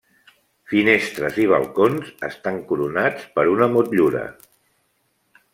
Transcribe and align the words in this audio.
Finestres 0.71 1.37
i 1.43 1.45
balcons 1.51 2.09
estan 2.29 2.59
coronats 2.73 3.31
per 3.37 3.47
una 3.55 3.71
motllura. 3.77 4.27